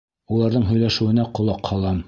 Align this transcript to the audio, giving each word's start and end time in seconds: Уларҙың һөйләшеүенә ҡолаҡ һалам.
Уларҙың 0.37 0.65
һөйләшеүенә 0.71 1.27
ҡолаҡ 1.41 1.75
һалам. 1.75 1.99